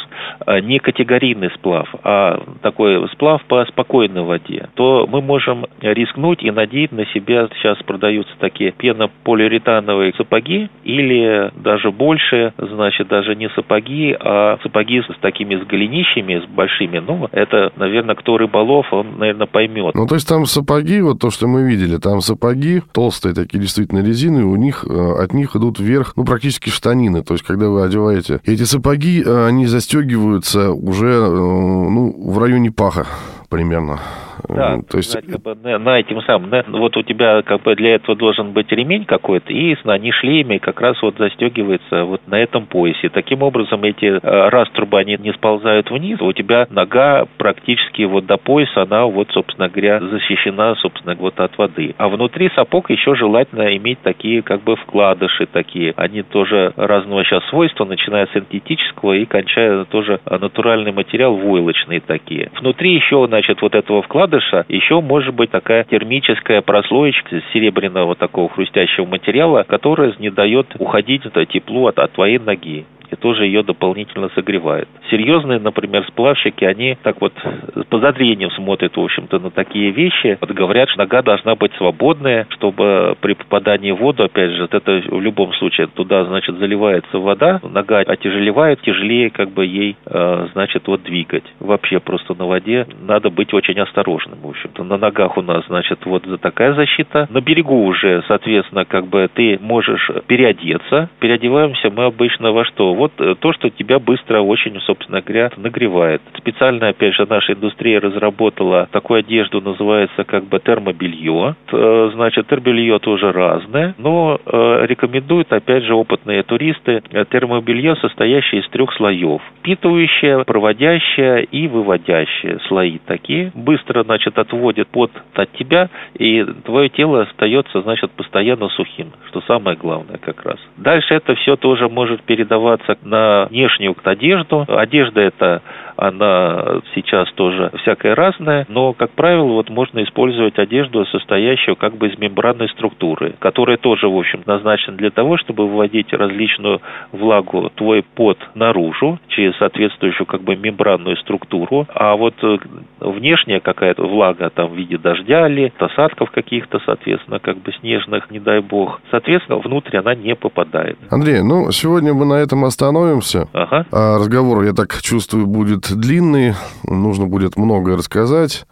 не 0.63 0.79
категорийный 0.79 1.51
сплав, 1.51 1.88
а 2.03 2.41
такой 2.62 3.08
сплав 3.10 3.44
по 3.46 3.65
спокойной 3.65 4.24
воде 4.24 4.64
то 4.74 5.07
мы 5.07 5.22
можем 5.22 5.65
рискнуть 5.81 6.43
и 6.43 6.51
надеть 6.51 6.91
на 6.91 7.05
себя, 7.07 7.48
сейчас 7.55 7.77
продаются 7.84 8.34
такие 8.39 8.72
пенополиуретановые 8.72 10.13
сапоги 10.17 10.69
или 10.84 11.51
даже 11.55 11.91
больше, 11.91 12.53
значит, 12.57 13.07
даже 13.07 13.36
не 13.36 13.50
сапоги, 13.50 14.15
а 14.19 14.57
сапоги 14.63 15.01
с 15.01 15.19
такими 15.22 15.55
с 15.55 15.65
голенищами, 15.65 16.43
с 16.43 16.50
большими. 16.50 17.00
Ну, 17.00 17.27
это, 17.31 17.72
наверное, 17.75 18.15
кто 18.15 18.38
рыболов, 18.38 18.91
он, 18.91 19.17
наверное, 19.17 19.48
поймет. 19.48 19.95
Ну, 19.95 20.07
то 20.07 20.15
есть 20.15 20.27
там 20.27 20.45
сапоги, 20.45 21.01
вот 21.01 21.19
то, 21.19 21.29
что 21.29 21.48
мы 21.48 21.63
видели, 21.63 21.98
там 21.98 22.22
сапоги 22.22 22.81
толстые 22.93 23.36
такие 23.36 23.60
действительно 23.60 24.00
резины, 24.00 24.43
у 24.45 24.55
них, 24.55 24.86
э, 24.88 25.24
от 25.24 25.34
них 25.34 25.55
идут 25.55 25.79
вверх, 25.79 26.13
ну, 26.15 26.25
практически 26.25 26.69
штанины. 26.69 27.24
То 27.24 27.34
есть, 27.34 27.45
когда 27.45 27.69
вы 27.69 27.84
одеваете 27.84 28.39
эти 28.45 28.63
сапоги, 28.63 29.24
э, 29.24 29.48
они 29.48 29.65
застегиваются 29.65 30.72
уже, 30.72 31.07
э, 31.07 31.29
ну, 31.29 32.13
в 32.31 32.39
районе 32.39 32.72
паха 32.72 33.05
примерно. 33.49 33.99
Да, 34.47 34.79
то 34.89 34.97
есть... 34.97 35.13
как 35.13 35.41
бы, 35.41 35.55
на, 35.55 35.79
на 35.79 35.99
этим 35.99 36.21
самым, 36.21 36.49
на, 36.49 36.63
вот 36.67 36.95
у 36.97 37.03
тебя 37.03 37.41
как 37.41 37.63
бы 37.63 37.75
для 37.75 37.95
этого 37.95 38.15
должен 38.15 38.51
быть 38.51 38.71
ремень 38.71 39.05
какой-то, 39.05 39.51
и 39.51 39.75
на 39.83 39.99
шлеме 40.11 40.59
как 40.59 40.81
раз 40.81 41.01
вот 41.01 41.17
застегивается 41.17 42.03
вот 42.03 42.21
на 42.27 42.35
этом 42.35 42.65
поясе. 42.67 43.09
Таким 43.09 43.41
образом, 43.41 43.83
эти 43.83 44.05
э, 44.05 44.49
раструбы, 44.49 44.99
они 44.99 45.17
не 45.17 45.33
сползают 45.33 45.89
вниз, 45.89 46.21
у 46.21 46.31
тебя 46.33 46.67
нога 46.69 47.25
практически 47.37 48.03
вот 48.03 48.25
до 48.25 48.37
пояса, 48.37 48.83
она 48.83 49.05
вот, 49.05 49.29
собственно 49.31 49.69
говоря, 49.69 49.99
защищена, 49.99 50.75
собственно, 50.75 51.15
вот 51.15 51.39
от 51.39 51.57
воды. 51.57 51.95
А 51.97 52.07
внутри 52.09 52.51
сапог 52.55 52.89
еще 52.89 53.15
желательно 53.15 53.75
иметь 53.77 53.99
такие 54.01 54.41
как 54.41 54.61
бы 54.61 54.75
вкладыши 54.75 55.47
такие. 55.47 55.93
Они 55.97 56.21
тоже 56.21 56.73
разного 56.75 57.23
сейчас 57.23 57.43
свойства, 57.45 57.85
начиная 57.85 58.27
с 58.27 58.35
синтетического 58.35 59.13
и 59.13 59.25
кончая 59.25 59.85
тоже 59.85 60.19
натуральный 60.29 60.91
материал, 60.91 61.35
войлочные 61.35 61.99
такие. 61.99 62.51
Внутри 62.59 62.93
еще, 62.95 63.27
значит, 63.36 63.62
вот 63.62 63.75
этого 63.75 64.01
вкладыша 64.01 64.65
еще 64.70 65.01
может 65.01 65.34
быть 65.36 65.51
такая 65.51 65.84
термическая 65.84 66.62
прослоечка 66.62 67.42
серебряного 67.51 68.15
такого 68.15 68.48
хрустящего 68.48 69.06
материала, 69.06 69.63
которая 69.63 70.13
не 70.20 70.30
дает 70.30 70.68
уходить 70.80 71.25
это 71.25 71.46
теплу 71.46 71.88
от, 71.88 72.00
от 72.00 72.13
твоей 72.13 72.39
ноги 72.39 72.86
и 73.12 73.15
тоже 73.15 73.45
ее 73.45 73.63
дополнительно 73.63 74.29
согревает. 74.35 74.88
Серьезные, 75.09 75.59
например, 75.59 76.05
сплавщики, 76.07 76.63
они 76.63 76.97
так 77.03 77.21
вот 77.21 77.34
с 77.75 77.84
подозрением 77.86 78.51
смотрят, 78.51 78.95
в 78.95 79.01
общем-то, 79.01 79.39
на 79.39 79.51
такие 79.51 79.91
вещи. 79.91 80.38
Вот 80.41 80.51
говорят, 80.51 80.89
что 80.89 80.99
нога 80.99 81.21
должна 81.21 81.56
быть 81.56 81.73
свободная, 81.77 82.47
чтобы 82.51 83.15
при 83.21 83.34
попадании 83.34 83.91
в 83.91 83.97
воду, 83.97 84.23
опять 84.23 84.51
же, 84.51 84.67
это 84.69 85.01
в 85.08 85.21
любом 85.21 85.53
случае 85.53 85.88
туда, 85.88 86.25
значит, 86.25 86.58
заливается 86.58 87.19
вода, 87.19 87.60
нога 87.63 87.99
отяжелевает, 87.99 88.82
тяжелее 88.82 89.30
как 89.30 89.51
бы 89.51 89.65
ей, 89.65 89.95
э, 90.06 90.47
значит, 90.53 90.88
вот 90.88 91.03
двигать. 91.03 91.43
Вообще 91.60 91.99
просто 91.99 92.34
на 92.34 92.45
воде 92.45 92.88
надо 93.01 93.30
быть 93.30 93.53
очень 93.53 93.80
осторожным, 93.80 94.39
в 94.41 94.49
общем-то. 94.49 94.84
На 94.84 94.97
ногах 94.97 95.38
у 95.38 95.41
нас, 95.41 95.65
значит, 95.67 95.99
вот 96.06 96.23
такая 96.41 96.73
защита. 96.73 97.27
На 97.30 97.41
берегу 97.41 97.86
уже, 97.86 98.23
соответственно, 98.27 98.86
как 98.86 99.08
бы 99.08 99.30
ты 99.34 99.60
можешь 99.62 100.10
переодеться. 100.27 101.10
Переодеваемся 101.19 101.89
мы 101.89 102.06
обычно 102.06 102.51
во 102.51 102.65
что? 102.65 102.93
Вот 102.95 103.12
э, 103.19 103.36
то, 103.39 103.53
что 103.53 103.69
тебя 103.69 103.99
быстро 103.99 104.41
очень, 104.41 104.79
собственно 104.81 105.21
говоря, 105.21 105.51
нагревает. 105.58 106.21
Специально, 106.38 106.89
опять 106.89 107.13
же, 107.13 107.25
наша 107.29 107.53
индустрия 107.53 107.99
разработала 107.99 108.88
такую 108.91 109.19
одежду, 109.19 109.62
называется 109.62 110.23
как 110.23 110.45
бы 110.45 110.60
термобелье. 110.60 111.55
Э, 111.71 112.12
значит, 112.13 112.47
термобелье 112.47 112.99
тоже 112.99 113.31
разное, 113.31 113.95
но 113.97 114.39
э, 114.45 114.86
рекомендуют, 114.88 115.51
опять 115.51 115.84
же, 115.84 115.93
опытные 115.93 116.43
туристы, 116.43 117.01
термобелье, 117.29 117.95
состоящее 117.97 118.62
из 118.62 118.69
трех 118.69 118.93
слоев. 118.93 119.41
Впитывающее, 119.60 120.43
проводящее 120.45 121.43
и 121.43 121.67
выводящее 121.67 122.60
слои 122.67 122.99
такие. 123.05 123.51
Быстро, 123.53 124.03
значит, 124.03 124.38
отводит 124.38 124.88
пот 124.88 125.12
от 125.34 125.51
тебя, 125.53 125.89
и 126.17 126.43
твое 126.63 126.89
тело 126.89 127.23
остается, 127.23 127.81
значит, 127.81 128.12
постоянно 128.12 128.69
сухим, 128.69 129.12
что 129.29 129.41
самое 129.41 129.77
главное 129.77 130.17
как 130.17 130.43
раз. 130.45 130.58
Дальше 130.77 131.13
это 131.13 131.36
все 131.36 131.55
тоже 131.55 131.89
может 131.89 132.21
передаваться 132.23 132.85
на 133.04 133.45
внешнюю 133.45 133.95
одежду. 134.04 134.65
Одежда 134.67 135.21
это 135.21 135.62
она 135.97 136.81
сейчас 136.93 137.31
тоже 137.34 137.71
всякая 137.81 138.15
разная, 138.15 138.65
но, 138.69 138.93
как 138.93 139.12
правило, 139.12 139.53
вот 139.53 139.69
можно 139.69 140.03
использовать 140.03 140.58
одежду, 140.58 141.05
состоящую 141.05 141.75
как 141.75 141.95
бы 141.97 142.08
из 142.08 142.17
мембранной 142.17 142.69
структуры, 142.69 143.36
которая 143.39 143.77
тоже, 143.77 144.08
в 144.08 144.17
общем, 144.17 144.41
назначена 144.45 144.97
для 144.97 145.12
того, 145.12 145.38
чтобы 145.38 145.67
выводить 145.67 146.12
различную 146.13 146.81
влагу, 147.12 147.71
твой 147.75 148.03
пот 148.03 148.38
наружу 148.55 149.19
через 149.29 149.55
соответствующую 149.58 150.25
как 150.25 150.41
бы 150.41 150.55
мембранную 150.55 151.17
структуру, 151.17 151.88
а 151.93 152.15
вот 152.15 152.36
э, 152.43 152.58
внешняя 152.99 153.60
какая-то 153.60 154.05
влага 154.05 154.49
там 154.49 154.69
в 154.69 154.75
виде 154.75 154.97
дождя 154.97 155.47
или 155.47 155.73
осадков 155.79 156.31
каких-то, 156.31 156.79
соответственно, 156.86 157.39
как 157.39 157.58
бы 157.58 157.71
снежных, 157.79 158.29
не 158.31 158.39
дай 158.39 158.60
бог, 158.60 159.01
соответственно, 159.12 159.60
внутрь 159.60 159.97
она 159.97 160.15
не 160.15 160.36
попадает. 160.36 160.97
Андрей, 161.10 161.41
ну, 161.41 161.71
сегодня 161.71 162.13
мы 162.13 162.25
на 162.25 162.36
этом 162.36 162.65
остановимся. 162.65 163.47
Ага. 163.53 163.86
А 163.91 164.17
разговор, 164.17 164.63
я 164.63 164.73
так 164.73 165.01
чувствую, 165.01 165.47
будет 165.47 165.85
длинный, 165.89 166.56
нужно 166.84 167.28
будет 167.28 167.58
многое 167.58 167.98
рассказать 167.98 168.65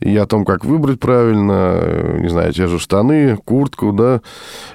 и 0.00 0.16
о 0.16 0.26
том, 0.26 0.44
как 0.44 0.64
выбрать 0.64 0.98
правильно, 1.00 2.16
не 2.18 2.28
знаю, 2.28 2.52
те 2.52 2.66
же 2.66 2.78
штаны, 2.78 3.36
куртку, 3.36 3.92
да, 3.92 4.20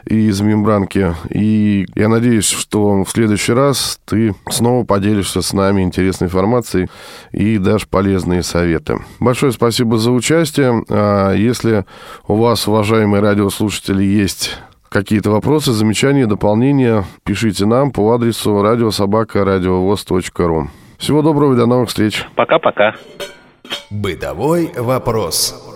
из 0.06 0.42
мембранки. 0.42 1.16
И 1.30 1.88
я 1.96 2.10
надеюсь, 2.10 2.48
что 2.48 3.04
в 3.04 3.10
следующий 3.10 3.54
раз 3.54 4.00
ты 4.06 4.36
снова 4.50 4.86
поделишься 4.86 5.42
с 5.42 5.54
нами 5.54 5.84
интересной 5.84 6.28
информацией 6.28 6.90
и 7.32 7.58
дашь 7.58 7.88
полезные 7.88 8.44
советы. 8.44 9.00
Большое 9.20 9.52
спасибо 9.52 9.98
за 9.98 10.12
участие. 10.12 10.84
А 10.90 11.34
если 11.34 11.86
у 12.28 12.36
вас, 12.36 12.68
уважаемые 12.68 13.22
радиослушатели, 13.22 14.04
есть 14.04 14.58
какие-то 14.90 15.30
вопросы, 15.30 15.74
замечания, 15.74 16.26
дополнения, 16.26 17.06
пишите 17.24 17.66
нам 17.66 17.92
по 17.92 18.14
адресу 18.14 18.62
радиособака.радиовоз.ру. 18.62 20.70
Всего 21.00 21.22
доброго 21.22 21.54
и 21.54 21.56
до 21.56 21.66
новых 21.66 21.88
встреч. 21.90 22.26
Пока-пока. 22.36 22.94
Бытовой 23.90 24.70
вопрос. 24.76 25.69